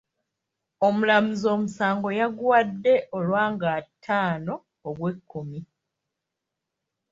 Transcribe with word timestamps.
Omulamuzi 0.85 1.45
omusango 1.55 2.07
yaguwadde 2.19 2.93
olwa 3.17 3.43
nga 3.53 3.71
ttaano 3.85 4.53
Ogwekkumi. 4.87 5.59